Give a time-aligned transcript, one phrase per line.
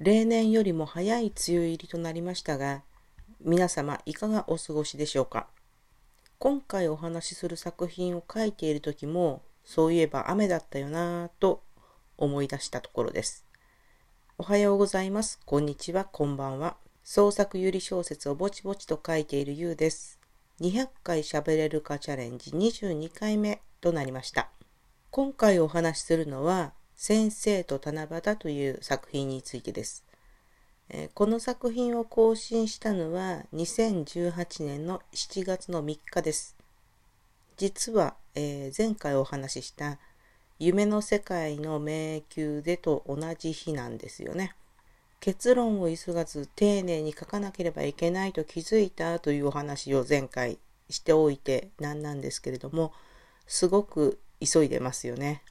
[0.00, 2.84] 例年よりも早い梅雨入りとなりましたが、
[3.40, 5.48] 皆様いかがお過ごしでしょうか？
[6.38, 11.64] 今回お話しする作品を書いている時も、そういえば雨だったよなぁと
[12.16, 13.44] 思い出したところです。
[14.38, 15.40] おはようございます。
[15.44, 16.04] こんにちは。
[16.04, 16.76] こんばんは。
[17.02, 20.20] 創作ゆり小説をぼちぼちと書いているゆうです。
[20.60, 24.48] 200回喋れるかチャレンジ22回目となりました。
[25.10, 30.02] 今回お話しするのは、先生と七夕という作品についてです。
[31.14, 36.56] この作品を更新したのは2018年の7月の3日です。
[37.56, 40.00] 実は、えー、前回お話しした
[40.58, 44.56] 夢の世界の迷宮でと同じ日なんですよね。
[45.20, 50.58] 結論を急がず丁寧に書かなければいけないと気づいたというお話を前回
[50.90, 52.92] しておいてなんなんですけれども、
[53.46, 55.44] すごく急いでますよね。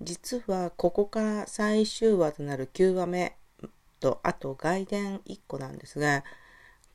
[0.00, 3.36] 実はここから最終話となる9話目
[4.00, 6.24] とあと外伝1個なんですが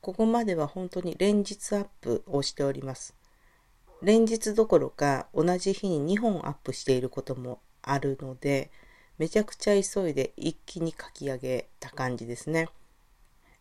[0.00, 3.14] ここまでは本当に連日アップをしております。
[4.02, 8.70] 連日どころか同じ日に2本アップしていることもあるので
[9.16, 12.68] めちゃくちゃ急いで一気に書き上げた感じですね。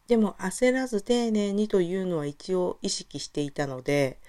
[0.07, 4.19] でも焦らず丁寧にというのは一応意識していたので、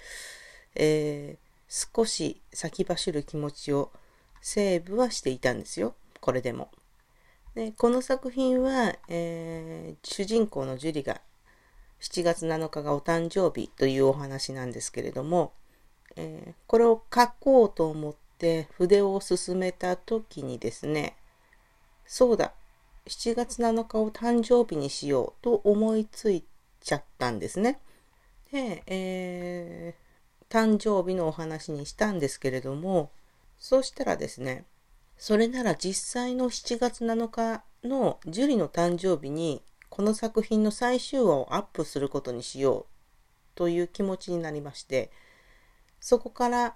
[0.75, 3.91] えー、少し先走る気持ちを
[4.45, 5.95] セーブはしていたんですよ。
[6.21, 6.69] これでも。
[7.55, 11.19] でこの作品は、えー、主人公のジュリが
[11.99, 15.53] 7月7日がお誕生日というお話なんですけれども、
[16.15, 21.15] えー、これを書こうと思って筆を進めた時にですね、
[22.05, 22.53] そうだ、
[23.07, 26.43] 7月7日を誕生日にしようと思いつい
[26.81, 27.79] ちゃったんですね。
[28.51, 33.09] で、えー、誕生日のお話にしたんですけれども、
[33.57, 34.65] そうしたらですね、
[35.17, 42.85] それなら実際の7月7日の樹里の誕生日にこの作品の最終話をアップすることにしよう
[43.55, 45.09] という気持ちになりまして、
[45.99, 46.75] そこから、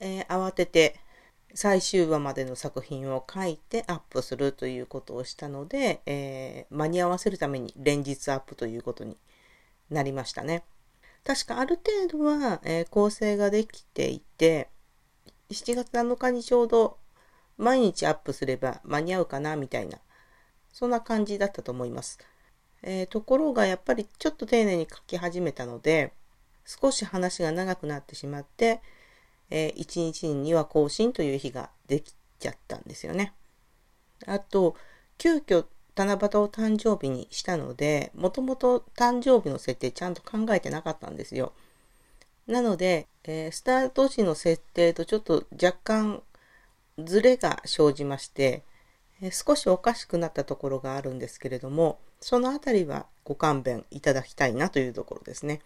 [0.00, 1.00] えー、慌てて
[1.54, 9.16] 最終話までの作品を書いてアップするということをしたので、えー、間に合わせるために連日アップということに
[9.90, 10.64] なりましたね。
[11.24, 14.68] 確かある程度は、えー、構成ができていて、
[15.50, 16.98] 7月7日にちょうど
[17.56, 19.98] 毎日アップすれば間に合うかなみたいな、
[20.72, 22.18] そんな感じだったと思います。
[22.82, 26.12] えー、ところがやっぱりちょっと丁寧に書き始めたので、
[26.66, 28.80] 少し話が長くなってしまって、
[29.50, 33.32] えー、1日に2話更新という日ができちゃったんですよね。
[34.26, 34.76] あと、
[35.18, 35.66] 急遽
[35.96, 41.52] 七夕を誕生日にしたので、もともと誕生日の設定ちゃんと考えてなかったんですよ。
[42.46, 46.22] なので、えー、スタート時の設定とちょっと若干
[46.98, 48.62] ズレが生じまして、
[49.22, 55.60] えー、少しおかしくなったところがあるんですけれども、そのあたりはご勘弁いただきたいなというところですね。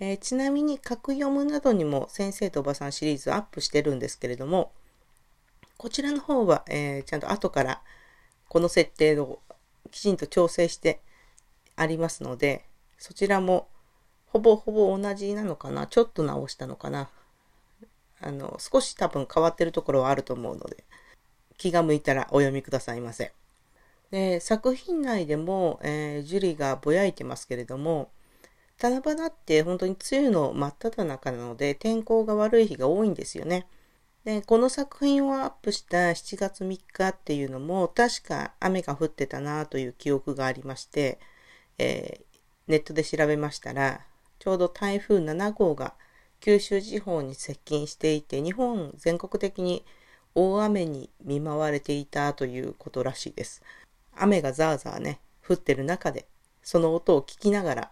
[0.00, 4.72] えー、ちなみに格読むなどにも先生とおばさんシリーズアップしてるんですけれども、
[5.76, 7.82] こちらの方は、えー、ちゃんと後から
[8.48, 9.40] この設定を
[9.90, 11.00] きちんと調整して
[11.76, 12.64] ありますので、
[12.98, 13.68] そちらも
[14.32, 15.86] ほぼほぼ同じなのかな？
[15.86, 17.10] ちょっと直したのかな？
[18.22, 20.84] あの、少し多分変わってるところはあると思うので、
[21.58, 23.32] 気が向いたらお読みくださいませ。
[24.10, 28.10] で、作品内でも、えー、ジュリがぼやいてますけれども、
[28.80, 33.66] 七夕って本当に梅雨の真っ只中なので天候が悪い日が多いんですよね。
[34.24, 41.18] で、この作品をアップした7月3日っていうのも確か雨が降ってたなという記憶がありまして、
[41.78, 42.24] えー、
[42.68, 44.00] ネットで調べましたら、
[44.42, 45.94] ちょうど台風7号が
[46.40, 49.84] 九州地方に接近していて、日本全国的に
[50.34, 53.62] 大雨に見舞われていたということらしいです。
[54.16, 56.26] 雨がザーザーね、降ってる中で、
[56.64, 57.90] その音を聞きながら、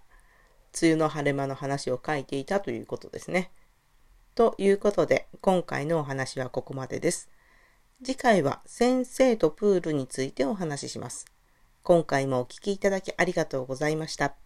[0.83, 3.53] 梅雨の晴れ間の話を書いていたということですね。
[4.35, 7.31] ということで、今回のお話はここまでです。
[8.05, 11.27] 次回は先生とプールについてお話しします。
[11.85, 14.40] 今回もお聴きいただきありがとうございました。